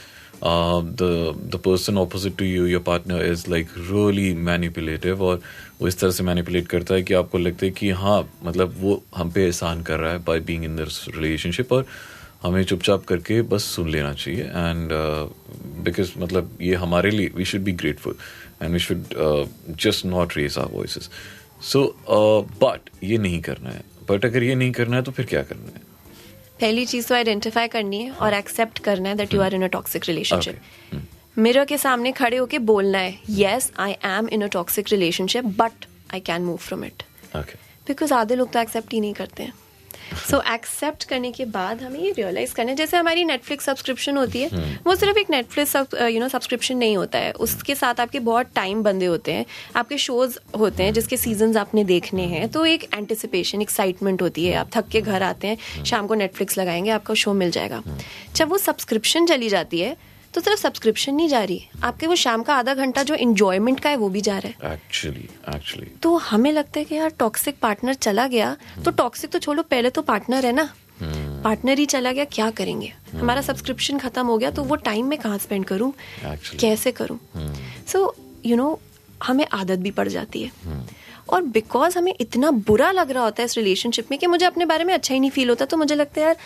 the 0.43 1.59
person 1.65 1.97
opposite 1.97 2.37
to 2.37 2.45
you 2.45 2.65
your 2.65 2.81
partner 2.81 3.25
is 3.25 3.45
like 3.49 3.69
really 3.77 4.33
manipulative 4.33 5.23
और 5.23 5.41
वो 5.81 5.87
इस 5.87 5.99
तरह 5.99 6.11
से 6.11 6.23
मैनिपुलेट 6.23 6.67
करता 6.67 6.95
है 6.95 7.03
कि 7.03 7.13
आपको 7.13 7.37
लगता 7.37 7.65
है 7.65 7.71
कि 7.71 7.89
हाँ 7.91 8.19
मतलब 8.43 8.75
वो 8.79 9.03
हम 9.15 9.31
पे 9.31 9.45
एहसान 9.45 9.83
कर 9.83 9.99
रहा 9.99 10.11
है 10.11 10.23
by 10.23 10.39
being 10.39 10.65
in 10.65 10.75
this 10.75 11.05
relationship 11.15 11.73
और 11.73 11.85
हमें 12.43 12.63
चुपचाप 12.63 13.05
करके 13.05 13.41
बस 13.41 13.63
सुन 13.63 13.89
लेना 13.89 14.13
चाहिए 14.13 14.43
एंड 14.43 14.89
बिकॉज़ 15.83 16.11
uh, 16.11 16.17
मतलब 16.17 16.57
ये 16.61 16.75
हमारे 16.75 17.11
लिए 17.11 17.31
we 17.35 17.45
should 17.45 17.61
be 17.61 17.71
grateful 17.71 18.15
and 18.61 18.71
we 18.73 18.79
should 18.79 19.03
just 19.81 20.05
not 20.05 20.37
raise 20.37 20.57
our 20.57 20.67
voice 20.71 21.09
so 21.61 21.97
but 22.63 22.89
ये 23.03 23.17
नहीं 23.17 23.41
करना 23.41 23.69
है। 23.69 23.94
बट 24.09 24.25
अगर 24.25 24.43
ये 24.43 24.55
नहीं 24.55 24.71
करना 24.71 24.95
है 24.95 25.03
तो 25.03 25.11
फिर 25.11 25.25
क्या 25.25 25.41
करना 25.43 25.71
है? 25.75 25.81
पहली 26.61 26.85
चीज़ 26.85 27.07
तो 27.07 27.15
आइडेंटिफाई 27.15 27.67
करनी 27.67 28.01
है 28.03 28.11
और 28.11 28.33
एक्सेप्ट 28.33 28.79
करना 28.79 29.09
है 29.09 29.15
that 29.15 29.33
you 29.33 29.41
are 29.41 29.53
in 29.55 29.63
a 29.63 29.67
toxic 29.67 30.03
relationship 30.07 31.01
mirror 31.37 31.65
के 31.65 31.77
सामने 31.77 32.11
खड़े 32.11 32.37
होके 32.37 32.59
बोलना 32.69 32.97
है 32.97 33.17
yes 33.29 33.71
I 33.79 33.95
am 34.05 34.27
in 34.33 34.41
a 34.41 34.47
toxic 34.51 34.91
relationship 34.91 35.45
but 35.57 35.85
I 36.13 36.19
can 36.19 36.41
move 36.41 36.57
from 36.57 36.85
it 36.85 37.03
okay 37.35 37.57
because 37.87 38.13
आधे 38.13 38.35
लोग 38.35 38.51
तो 38.51 38.59
एक्सेप्ट 38.59 38.93
ही 38.93 38.99
नहीं 39.01 39.13
करते 39.13 39.43
हैं। 39.43 39.53
सो 40.29 40.41
एक्सेप्ट 40.53 41.03
करने 41.03 41.31
के 41.31 41.45
बाद 41.47 41.81
हमें 41.83 41.99
ये 41.99 42.11
रियलाइज़ 42.11 42.53
करना 42.53 42.71
है। 42.71 42.75
जैसे 42.75 42.97
हमारी 42.97 43.25
नेटफ्लिक्स 43.25 43.65
सब्सक्रिप्शन 43.65 44.17
होती 44.17 44.41
है 44.41 44.79
वो 44.85 44.95
सिर्फ़ 44.95 45.17
एक 45.17 45.29
नेटफ्लिक्स 45.29 45.75
यू 45.75 46.19
नो 46.19 46.27
सब्सक्रिप्शन 46.29 46.77
नहीं 46.77 46.97
होता 46.97 47.19
है। 47.19 47.31
उसके 47.39 47.75
साथ 47.75 47.99
आपके 47.99 48.19
बहुत 48.21 48.49
टाइम 48.55 48.83
बंदे 48.83 49.05
होते 49.05 49.33
हैं। 49.33 49.45
आपके 49.75 49.97
शोज़ 49.97 50.37
होते 50.59 50.83
हैं 50.83 50.93
जिसके 50.93 51.17
सीज़न 51.17 51.57
आपने 51.57 51.83
देखने 51.83 52.23
हैं। 52.25 52.47
तो 52.49 52.65
एक 52.65 52.83
एंटिसिपेशन 52.93 53.61
एक्साइटमेंट 53.61 54.21
होती 54.21 54.45
है। 54.45 54.55
आप 54.55 54.69
थक 54.75 54.87
के 54.87 55.01
घर 55.01 55.23
आते 55.23 55.47
हैं 55.47 55.83
शाम 55.85 56.07
को 56.07 56.15
नेटफ्लिक्स 56.15 56.57
लगाएँगे 56.57 56.91
आपका 56.91 57.13
शो 57.13 57.33
मिल 57.33 57.51
जाएगा। 57.51 57.83
जब 58.35 58.49
वो 58.49 58.57
सब्सक्रिप्शन 58.57 59.25
चली 59.25 59.49
जाती 59.49 59.79
है 59.79 59.95
तो 60.35 60.41
सिर्फ़ 60.41 60.59
सब्सक्रिप्शन 60.59 61.13
नहीं 61.15 61.27
जा 61.27 61.43
रही। 61.43 61.67
आपके 61.83 62.07
वो 62.07 62.15
शाम 62.15 62.43
का 62.43 62.55
आधा 62.55 62.73
घंटा 62.73 63.03
जो 63.03 63.15
इंजॉयमेंट 63.15 63.79
का 63.79 63.89
है 63.89 63.95
वो 63.95 64.09
भी 64.09 64.21
जा 64.21 64.37
रहा 64.37 64.67
है। 64.67 64.73
एक्चुअली 64.73 65.29
एक्चुअली 65.55 65.87
तो 66.03 66.15
हमें 66.17 66.51
लगता 66.51 66.79
है 66.79 66.85
कि 66.85 66.95
यार 66.95 67.09
टॉक्सिक 67.09 67.59
पार्टनर 67.59 67.93
चला 67.93 68.27
गया 68.27 68.55
तो 68.85 68.91
टॉक्सिक 68.91 69.31
तो 69.31 69.39
छोड़ो 69.39 69.63
पहले 69.63 69.89
तो 69.89 70.01
पार्टनर 70.01 70.45
है 70.45 70.51
ना। 70.51 70.69
पार्टनर 71.43 71.77
ही 71.77 71.85
चला 71.85 72.11
गया 72.11 72.25
क्या 72.25 72.49
करेंगे? 72.49 72.93
hmm. 73.07 73.15
हमारा 73.15 73.41
सब्सक्रिप्शन 73.41 73.97
खत्म 73.97 74.25
हो 74.27 74.37
गया 74.37 74.51
तो 74.51 74.63
वो 74.63 74.75
टाइम 74.75 75.07
में 75.07 75.17
कहाँ 75.19 75.37
स्पेंड 75.37 75.65
करूँ? 75.65 75.93
कैसे 76.59 76.91
करूँ? 76.91 77.19
सो 77.87 78.15
यू 78.45 78.55
नो 78.55 78.79
हमें 79.23 79.45
आदत 79.53 79.79
भी 79.79 79.91
पड़ 79.91 80.07
जाती 80.07 80.43
है। 80.43 80.51
और 81.29 81.41
बिकॉज़ 81.41 81.97
हमें 81.97 82.13
इतना 82.19 82.51
बुरा 82.51 82.91
लग 82.91 83.11
रहा 83.11 83.23
होता 83.23 83.41
है 83.41 83.45
इस 83.45 83.57
रिलेशनशिप 83.57 84.11
में 84.11 84.19
कि 84.19 84.27
मुझे 84.27 84.45
अपने 84.45 84.65
बारे 84.65 84.83
में 84.83 84.93
अच्छा 84.93 85.13
ही 85.13 85.19
नहीं 85.19 85.31
फील 85.31 85.49
होता 85.49 85.65
तो 85.65 85.77
मुझे 85.77 85.95
लगता 85.95 86.21
है 86.21 86.27
यार 86.27 86.37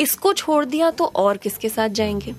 इसको 0.00 0.32
छोड़ 0.32 0.64
दिया 0.64 0.90
तो 0.90 1.04
और 1.04 1.36
किसके 1.36 1.68
साथ 1.68 1.88
जाएँगे? 1.88 2.34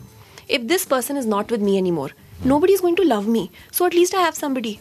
if 0.49 0.67
this 0.67 0.85
person 0.85 1.17
is 1.17 1.25
not 1.25 1.51
with 1.51 1.61
me 1.61 1.77
anymore, 1.77 2.11
nobody's 2.43 2.81
going 2.81 2.95
to 2.97 3.03
love 3.03 3.27
me. 3.27 3.51
So 3.71 3.85
at 3.85 3.93
least 3.93 4.13
I 4.13 4.21
have 4.21 4.35
somebody. 4.35 4.79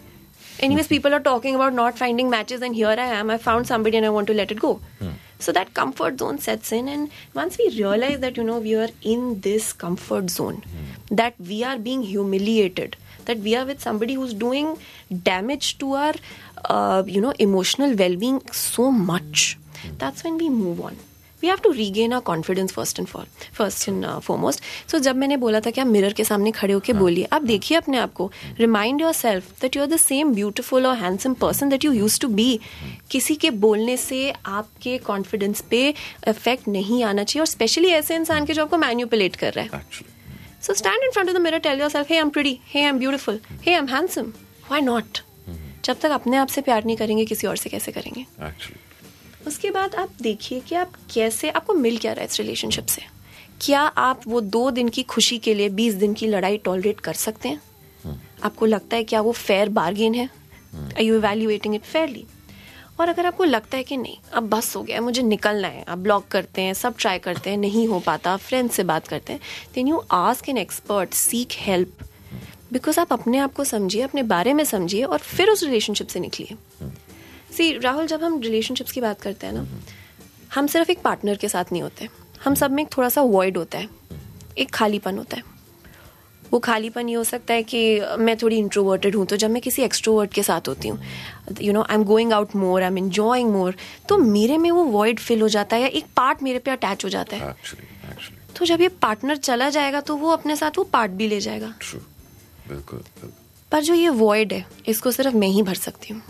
Anyways, 0.60 0.86
hmm. 0.86 0.94
people 0.94 1.14
are 1.14 1.20
talking 1.20 1.54
about 1.54 1.74
not 1.74 1.98
finding 1.98 2.30
matches, 2.30 2.62
and 2.62 2.74
here 2.74 2.88
I 2.88 3.08
am. 3.20 3.30
I 3.30 3.38
found 3.38 3.66
somebody 3.66 3.96
and 3.96 4.06
I 4.06 4.10
want 4.10 4.26
to 4.28 4.34
let 4.34 4.50
it 4.50 4.60
go. 4.60 4.80
Hmm. 4.98 5.10
So 5.38 5.52
that 5.52 5.72
comfort 5.74 6.18
zone 6.18 6.38
sets 6.38 6.72
in, 6.72 6.88
and 6.88 7.10
once 7.32 7.58
we 7.58 7.68
realize 7.68 8.18
that, 8.20 8.36
you 8.36 8.42
know, 8.42 8.58
we 8.58 8.74
are 8.74 8.88
in 9.02 9.40
this 9.40 9.72
comfort 9.72 10.30
zone, 10.30 10.56
hmm. 10.56 11.14
that 11.14 11.34
we 11.38 11.62
are 11.62 11.78
being 11.78 12.02
humiliated, 12.02 12.96
that 13.26 13.38
we 13.38 13.54
are 13.54 13.64
with 13.64 13.80
somebody 13.80 14.14
who's 14.14 14.34
doing 14.34 14.76
damage 15.22 15.78
to 15.78 15.92
our, 15.92 16.14
uh, 16.64 17.04
you 17.06 17.20
know, 17.20 17.34
emotional 17.38 17.94
well 17.94 18.16
being 18.16 18.42
so 18.50 18.90
much, 18.90 19.58
hmm. 19.82 19.94
that's 19.98 20.24
when 20.24 20.38
we 20.38 20.50
move 20.50 20.80
on. 20.80 20.96
We 21.42 21.48
have 21.48 21.58
to 21.64 21.70
regain 21.70 22.12
our 22.12 22.20
confidence 22.20 22.72
first 22.72 22.98
and 22.98 23.08
first 23.08 23.88
and 23.88 24.06
foremost 24.06 24.62
so 24.90 24.98
जब 24.98 25.16
मैंने 25.16 25.36
बोला 25.36 25.60
था 25.60 25.70
कि 25.70 25.80
आप 25.80 25.86
mirror 25.86 26.12
के 26.12 26.24
सामने 26.24 26.50
खड़े 26.50 26.72
होकर 26.74 26.92
बोलिए 26.92 27.28
आप 27.32 27.42
देखिए 27.42 27.78
अपने 27.78 27.98
आप 27.98 28.12
को। 28.12 28.30
Remind 28.60 29.00
yourself 29.12 29.50
that 29.60 29.76
you 29.76 29.82
are 29.82 29.88
the 29.88 29.96
same 29.96 30.34
beautiful 30.34 30.86
और 30.86 30.96
handsome 30.96 31.34
person 31.34 31.68
that 31.68 31.84
you 31.84 31.92
use 31.92 32.20
to 32.20 32.28
be 32.28 32.60
किसी 33.10 33.34
के 33.34 33.50
बोलने 33.50 33.96
से 33.96 34.30
आपके 34.46 34.98
कॉन्फिडेंस 34.98 35.60
पे 35.60 35.88
इफ़ेक्ट 36.28 36.68
नहीं 36.68 37.02
आना 37.04 37.24
चाहिए 37.24 37.40
और 37.40 37.46
स्पेशली 37.46 37.88
ऐसे 37.88 38.16
इंसान 38.16 38.46
के 38.46 38.52
जो 38.52 38.62
आपको 38.62 38.76
मैन्यूपुलेट 38.76 39.36
कर 39.36 39.52
रहा 39.52 39.64
है। 39.64 39.80
Actually 39.80 40.16
So 40.60 40.74
stand 40.74 41.04
in 41.06 41.12
front 41.14 41.28
of 41.28 41.34
the 41.36 41.42
mirror, 41.42 41.58
tell 41.64 41.78
yourself, 41.78 42.08
hey, 42.08 42.16
I'm 42.20 42.30
pretty, 42.36 42.52
hey, 42.70 42.80
I'm 42.86 42.96
beautiful, 43.02 43.36
hey, 43.66 43.74
I'm 43.78 43.88
handsome. 43.88 44.32
Why 44.70 44.80
not? 44.80 45.20
जब 45.84 46.00
तक 46.00 46.10
अपने 46.10 46.36
आप 46.36 46.48
से 46.48 46.60
प्यार 46.60 46.84
नहीं 46.84 46.96
करेंगे 46.96 47.24
किसी 47.24 47.46
और 47.46 47.56
से 47.56 47.70
कैसे 47.70 47.92
करेंगे? 47.92 48.20
एक्चुअली 48.20 48.87
उसके 49.48 49.70
बाद 49.70 49.94
आप 49.94 50.10
देखिए 50.22 50.60
कि 50.60 50.74
आप 50.74 50.92
कैसे 51.14 51.50
आपको 51.50 51.74
मिल 51.74 51.98
क्या 51.98 52.12
रहा 52.12 52.20
है 52.20 52.26
इस 52.26 52.40
रिलेशनशिप 52.40 52.86
से? 52.86 53.02
क्या 53.60 53.80
आप 53.80 54.20
वो 54.26 54.40
दो 54.40 54.70
दिन 54.70 54.88
की 54.88 55.02
खुशी 55.02 55.38
के 55.38 55.54
लिए 55.54 55.68
बीस 55.68 55.94
दिन 55.94 56.14
की 56.14 56.26
लड़ाई 56.26 56.56
टॉलरेट 56.56 57.00
कर 57.00 57.12
सकते 57.12 57.48
हैं? 57.48 57.60
आपको 58.42 58.66
लगता 58.66 58.96
है 58.96 59.04
क्या 59.04 59.20
वो 59.20 59.32
फेयर 59.32 59.68
बार्गेन 59.68 60.14
है? 60.14 60.30
I 60.76 61.06
you 61.06 61.14
evaluating 61.14 61.74
it 61.74 61.82
fairly 61.82 62.26
और 63.00 63.08
अगर 63.08 63.26
आपको 63.26 63.44
लगता 63.44 63.76
है 63.76 63.82
कि 63.82 63.96
नहीं 63.96 64.16
अब 64.32 64.48
बस 64.48 64.76
हो 64.76 64.82
गया 64.82 65.00
मुझे 65.00 65.22
निकलना 65.22 65.68
है 65.68 65.84
आप 65.88 65.98
ब्लॉक 65.98 66.28
करते 66.28 66.62
हैं 66.62 66.74
सब 66.74 66.94
ट्राई 66.98 67.18
करते 67.18 67.50
हैं 67.50 67.56
नहीं 67.56 67.88
हो 67.88 68.00
पाता 68.00 68.36
फ्रेंड 68.36 68.70
से 68.70 68.84
बात 68.84 69.08
करते 69.08 69.32
हैं 69.32 69.40
then 69.74 69.88
you 69.88 70.04
ask 70.10 70.48
an 70.48 70.58
expert 70.58 71.14
seek 71.14 71.48
help 71.52 71.92
because 72.72 73.00
आप 73.00 73.12
अपने 73.12 73.38
आप 73.38 73.54
को 73.54 73.64
समझिए 73.64 74.02
अपने 74.02 74.22
बारे 74.22 74.54
में 74.54 74.64
समझिए 74.64 75.04
और 75.04 75.18
फिर 75.18 75.50
उस 75.50 75.62
रिलेशनशिप 75.62 76.06
से 76.06 76.20
निकलिए। 76.20 76.56
सी 77.50 77.72
राहुल 77.78 78.06
जब 78.06 78.22
हम 78.24 78.40
रिलेशनशिप्स 78.40 78.92
की 78.92 79.00
बात 79.00 79.20
करते 79.20 79.46
हैं 79.46 79.54
ना 79.54 79.66
हम 80.54 80.66
सिर्फ़ 80.66 80.90
एक 80.90 81.02
पार्टनर 81.02 81.36
के 81.36 81.48
साथ 81.48 81.72
नहीं 81.72 81.82
होते। 81.82 82.08
हम 82.44 82.54
सब 82.54 82.70
में 82.70 82.82
एक 82.82 82.96
थोड़ा 82.96 83.08
सा 83.08 83.22
वॉइड 83.22 83.56
होता 83.56 83.78
है। 83.78 83.88
एक 84.58 84.70
खालीपन 84.74 85.18
होता 85.18 85.36
है। 85.36 85.56
वो 86.52 86.58
खालीपन 86.58 87.08
ये 87.08 87.14
हो 87.14 87.24
सकता 87.24 87.54
है 87.54 87.62
कि 87.62 87.80
मैं 88.18 88.36
थोड़ी 88.36 88.56
इंट्रोवर्टेड 88.58 89.16
हूँ 89.16 89.24
तो 89.26 89.36
जब 89.36 89.50
मैं 89.50 89.62
किसी 89.62 89.82
एक्सट्रोवर्ट 89.82 90.32
के 90.34 90.42
साथ 90.42 90.68
होती 90.68 90.88
हूँ 90.88 91.00
you 91.62 91.72
know 91.72 91.82
I 91.82 91.94
am 91.94 92.04
going 92.04 92.32
out 92.32 92.54
more 92.56 92.82
I 92.82 92.88
am 92.88 92.98
enjoying 92.98 93.50
more 93.52 93.74
तो 94.08 94.16
मेरे 94.18 94.56
में 94.58 94.70
वो 94.70 94.84
वॉइड 94.86 95.20
फिल 95.20 95.42
हो 95.42 95.48
जाता 95.48 95.76
है 95.76 95.82
या 95.82 95.88
एक 95.88 96.06
पार्ट 96.16 96.42
मेरे 96.42 96.58
पे 96.58 96.70
अटैच 96.70 97.04
हो 97.04 97.10
जाता 97.10 97.36
है। 97.36 97.50
एक्चुअली 97.50 97.86
एक्चुअली 98.10 98.54
तो 98.56 98.64
जब 98.64 98.80
ये 98.80 98.88
पार्टनर 99.02 99.36
चला 99.38 99.68
जाएगा 99.70 100.00
तो 100.00 100.16
वो 100.16 100.30
अपने 100.30 100.56
साथ 100.56 100.78
वो 100.78 100.84
पार्ट 100.92 101.10
भी 101.12 101.28
ले 101.28 101.40
जाएगा। 101.40 101.72
ट्रू 101.80 102.00
बिल्कुल 102.68 102.98
बिल्कुल. 102.98 103.32
पर 103.72 103.82
जो 103.82 103.94
ये 103.94 104.08
वॉइड 104.08 104.52
है 104.52 104.64
इसको 104.88 105.10
सिर्फ़ 105.10 105.36
मैं 105.36 105.48
ही 105.48 105.62
भर 105.62 105.74
सकती 105.76 106.14
हूँ। 106.14 106.22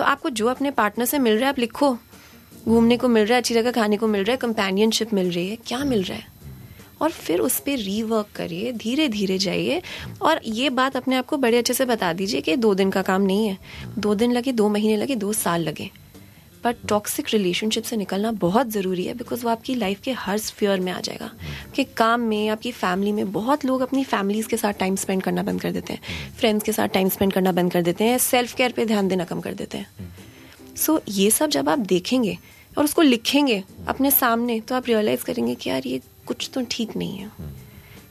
तो 0.00 0.04
आपको 0.04 0.30
जो 0.30 0.46
अपने 0.46 0.70
पार्टनर 0.70 1.04
से 1.04 1.18
मिल 1.18 1.32
रहा 1.32 1.42
है, 1.42 1.48
आप 1.48 1.58
लिखो। 1.58 1.98
घूमने 2.68 2.96
को 2.96 3.08
मिल 3.08 3.24
रहा 3.24 3.34
है, 3.34 3.40
अच्छी 3.40 3.54
जगह 3.54 3.70
खाने 3.70 3.96
को 3.96 4.06
मिल 4.06 4.20
रहा 4.20 4.30
है 4.30 4.36
कंपेनियनशिप 4.36 5.14
मिल 5.14 5.30
रही 5.30 5.50
है, 5.50 5.56
क्या 5.56 5.78
मिल 5.78 6.02
रहा 6.02 6.18
है? 6.18 6.24
और 7.00 7.10
फिर 7.10 7.40
उस 7.40 7.60
पर 7.60 7.76
रीवर्क 7.76 8.26
करिए 8.36 8.72
धीरे 8.72 9.08
धीरे 9.08 9.38
जाइए। 9.38 9.82
और 10.22 10.40
ये 10.44 10.70
बात 10.70 10.96
अपने 10.96 11.16
आप 11.16 11.26
को 11.26 11.36
बड़े 11.36 11.58
अच्छे 11.58 11.74
से 11.74 11.84
बता 11.84 12.12
दीजिए 12.12 12.40
कि 12.40 12.56
दो 12.56 12.74
दिन 12.74 12.90
का 12.90 13.02
काम 13.02 13.22
नहीं 13.22 13.48
है। 13.48 13.58
दो 13.98 14.14
दिन 14.14 14.32
लगे, 14.32 14.52
दो 14.52 14.68
महीने 14.68 14.96
लगे, 14.96 15.14
दो 15.14 15.32
साल 15.32 15.60
लगे। 15.60 15.90
बट 16.64 16.76
टॉक्सिक 16.88 17.26
रिलेशनशिप 17.32 17.84
से 17.84 17.96
निकलना 17.96 18.32
बहुत 18.32 18.68
ज़रूरी 18.68 19.04
है 19.04 19.14
बिकॉज़ 19.14 19.44
वो 19.44 19.50
आपकी 19.50 19.74
लाइफ 19.74 20.00
के 20.00 20.12
हर 20.12 20.38
स्फीयर 20.38 20.80
में 20.80 20.92
आ 20.92 21.00
जाएगा। 21.00 21.30
कि 21.74 21.84
काम 21.84 22.20
में 22.20 22.48
आपकी 22.48 22.72
फैमिली 22.72 23.12
में 23.12 23.32
बहुत 23.32 23.64
लोग 23.64 23.80
अपनी 23.80 24.04
फैमिलीज़ 24.04 24.48
के 24.48 24.56
साथ 24.56 24.72
टाइम 24.72 24.96
स्पेंड 24.96 25.22
करना 25.22 25.42
बंद 25.42 25.60
कर 25.60 25.72
देते 25.72 25.92
हैं। 25.92 26.34
फ्रेंड्स 26.38 26.64
के 26.64 26.72
साथ 26.72 26.88
टाइम 26.88 27.08
स्पेंड 27.08 27.32
करना 27.32 27.52
बंद 27.52 27.72
कर 27.72 27.82
देते 27.82 28.04
हैं। 28.04 28.18
सेल्फ 28.18 28.54
केयर 28.54 28.72
पर 28.72 28.84
ध्यान 28.84 29.08
देना 29.08 29.24
कम 29.24 29.40
कर 29.40 29.54
देते 29.54 29.78
हैं। 29.78 30.14
सो 30.76 30.96
so, 30.96 31.02
ये 31.08 31.30
सब 31.30 31.50
जब 31.50 31.68
आप 31.68 31.78
देखेंगे 31.78 32.38
और 32.78 32.84
उसको 32.84 33.02
लिखेंगे 33.02 33.62
अपने 33.88 34.10
सामने 34.10 34.60
तो 34.60 34.74
आप 34.74 34.86
रियलाइज़ 34.86 35.24
करेंगे 35.24 35.54
कि 35.54 35.70
यार 35.70 35.86
ये 35.86 36.00
कुछ 36.26 36.50
तो 36.54 36.64
ठीक 36.70 36.96
नहीं 36.96 37.18
है। 37.18 37.30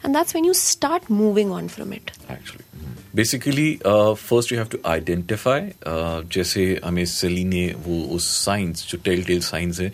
And 0.06 0.16
that's 0.16 0.36
when 0.36 0.46
you 0.46 0.54
start 0.54 1.12
moving 1.12 1.52
on 1.52 1.68
from 1.68 1.94
it 1.94 2.12
actually 2.32 2.69
basically 3.16 3.72
first 3.84 4.52
you 4.52 4.58
have 4.58 4.68
to 4.68 4.78
identify 4.86 5.62
जैसे 6.34 6.80
हमें 6.86 7.06
सेली 7.06 7.44
ने 7.44 7.66
वो 7.86 8.02
उस 8.16 8.28
साइंस 8.46 8.86
जो 8.90 8.98
टेल 9.04 9.24
टेल 9.24 9.40
साइंस 9.42 9.80
है, 9.80 9.92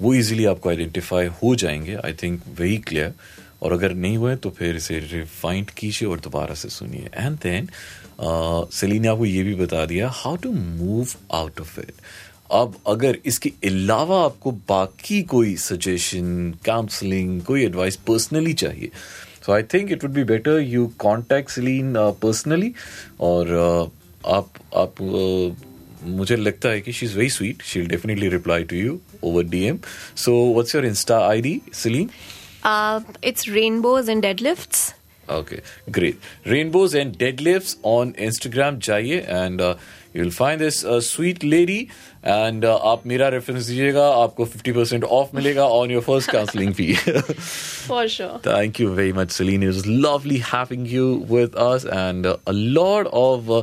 वो 0.00 0.14
इजीली 0.14 0.44
आपको 0.44 0.68
आइडेंटिफाई 0.68 1.26
हो 1.42 1.54
जाएँगे 1.54 1.94
आई 1.94 2.12
थिंक 2.12 2.42
वेरी 2.58 2.76
क्लियर 2.78 3.12
और 3.62 3.72
अगर 3.72 3.94
नहीं 3.94 4.16
हुए 4.16 4.34
तो 4.36 4.50
फिर 4.50 4.76
इसे 4.76 4.98
रिफाइंड 5.12 5.70
कीजिए 5.70 6.08
और 6.08 6.20
दोबारा 6.20 6.54
से 6.54 6.68
सुनिए। 6.68 7.08
एंड 7.14 7.36
देन 7.36 7.68
सेली 8.72 8.98
ने 8.98 9.08
आपको 9.08 9.26
ये 9.26 9.42
भी 9.42 9.54
बता 9.54 9.84
दिया 9.86 10.10
how 10.14 10.36
to 10.36 10.52
move 10.52 11.08
out 11.32 11.60
of 11.60 11.80
it 11.80 11.92
अब 12.52 12.74
अगर 12.86 13.18
इसके 13.26 13.52
अलावा 13.64 14.24
आपको 14.24 14.50
बाकी 14.68 15.22
कोई 15.22 15.56
सजेशन 15.56 16.54
काउंसलिंग 16.64 17.40
कोई 17.42 17.64
एडवाइस 17.64 17.96
पर्सनली 17.96 18.52
चाहिए 18.52 18.90
so 19.48 19.52
I 19.52 19.62
think 19.74 19.92
it 19.92 20.04
would 20.04 20.12
be 20.12 20.24
better 20.24 20.58
you 20.60 20.86
contact 20.98 21.50
Saleen 21.50 21.92
personally 22.22 22.72
और 23.20 23.52
uh, 23.58 24.28
आप 24.28 24.48
आप 24.76 24.94
uh, 24.94 25.68
मुझे 26.08 26.36
लगता 26.36 26.68
है 26.68 26.80
कि 26.80 26.92
she 26.92 27.06
is 27.06 27.16
very 27.16 27.30
sweet 27.30 27.62
she 27.62 27.80
will 27.80 27.88
definitely 27.88 28.28
reply 28.28 28.64
to 28.64 28.76
you 28.76 28.98
over 29.24 29.44
DM 29.54 29.78
so 30.16 30.34
what's 30.52 30.74
your 30.74 30.86
insta 30.86 31.18
ID 31.28 31.60
Saleen 31.74 32.10
it's 33.24 33.48
rainbows 33.48 34.10
and 34.10 34.22
deadlifts 34.22 34.92
Okay, 35.28 35.56
great. 35.90 36.26
Rainbows 36.46 36.94
and 36.94 37.16
deadlifts 37.18 37.72
on 37.84 38.12
Instagram. 38.18 38.78
जाइए 38.80 39.18
and 39.30 39.60
uh, 40.18 40.22
you'll 40.22 40.38
find 40.38 40.60
this 40.60 40.84
uh, 40.84 41.00
sweet 41.00 41.44
lady 41.44 41.88
and 42.22 42.64
uh, 42.64 42.78
आप 42.92 43.06
मेरा 43.06 43.28
reference 43.28 43.66
दीजिएगा 43.66 44.08
आपको 44.24 44.46
50% 44.46 45.04
of 45.04 45.36
मिलेगा 45.36 45.68
on 45.68 45.90
your 45.90 46.02
first 46.02 46.32
counseling 46.32 46.72
fee. 46.72 46.94
For 47.88 48.08
sure 48.08 48.42
Thank 48.42 48.80
you 48.80 48.94
very 48.94 49.12
much, 49.12 49.30
Celine. 49.30 49.62
It 49.62 49.72
was 49.72 49.86
lovely 49.86 50.38
having 50.38 50.86
you 50.86 51.24
with 51.36 51.56
us 51.56 51.84
and 51.84 52.26
uh, 52.26 52.36
a 52.46 52.52
lot 52.52 53.06
of 53.12 53.50
uh, 53.50 53.62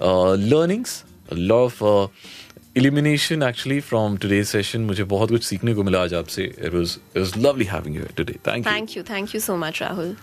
uh, 0.00 0.34
learnings, 0.34 1.04
a 1.30 1.34
lot 1.34 1.64
of 1.64 1.82
uh, 1.82 2.08
elimination 2.74 3.42
actually 3.42 3.80
from 3.80 4.18
today's 4.18 4.48
session. 4.48 4.86
मुझे 4.86 5.04
बहुत 5.04 5.30
कुछ 5.30 5.42
सीखने 5.44 5.74
को 5.74 5.82
मिला 5.82 6.02
आज 6.02 6.14
आपसे. 6.14 6.52
It 6.58 6.72
was 6.72 6.98
it 7.14 7.20
was 7.20 7.36
lovely 7.36 7.64
having 7.64 7.94
you 7.94 8.00
here 8.00 8.16
today. 8.22 8.38
Thank 8.50 8.66
you. 8.66 8.72
Thank 8.72 8.96
you 8.96 9.02
thank 9.02 9.34
you 9.34 9.40
so 9.40 9.56
much 9.56 9.82
Rahul 9.82 10.16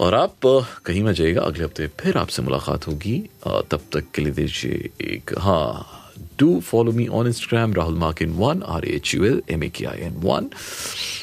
और 0.00 0.14
आप 0.14 0.36
कहीं 0.84 1.02
मत 1.02 1.14
जाइएगा 1.14 1.42
अगले 1.42 1.64
हफ़्ते 1.64 1.86
फिर 2.00 2.16
आपसे 2.18 2.42
मुलाकात 2.42 2.86
होगी। 2.86 3.18
तब 3.46 3.80
तक 3.92 4.04
के 4.14 4.22
लिए 4.22 4.32
दीजिए 4.32 4.90
एक 5.00 5.30
हाँ 5.38 6.00
do 6.38 6.60
follow 6.60 6.92
me 6.92 7.06
on 7.06 7.26
Instagram 7.26 7.72
Rahul 7.74 7.94
Makin 8.22 8.32
one 8.36 8.62
R 8.68 8.84
H 8.84 9.14
U 9.14 9.24
L 9.24 9.42
M 9.50 9.64
A 9.64 9.68
K 9.68 9.84
I 9.84 9.98
N 9.98 10.14
one 10.24 10.50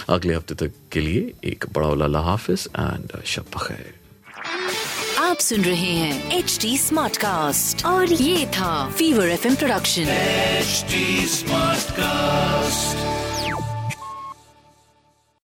अगले 0.10 0.34
हफ़्ते 0.36 0.56
तक 0.56 0.74
के 0.92 1.00
लिए 1.00 1.32
एक 1.44 1.66
बड़ा 1.74 1.88
वाला 1.88 2.20
हाफिज 2.20 2.68
एंड 2.80 3.22
शब 3.26 3.46
बखैर 3.56 3.94
आप 5.20 5.38
सुन 5.38 5.62
रहे 5.62 5.92
हैं 5.92 6.38
एच 6.38 6.58
डी 6.62 6.78
स्मार्ट 6.78 7.18
कास्ट 7.18 7.86
और 7.86 8.14
ये 8.14 8.46
था 8.46 8.90
fever 8.90 9.30
FM 9.48 9.56
production 9.56 10.06
HD 10.62 11.02
Smartcast. 11.38 13.21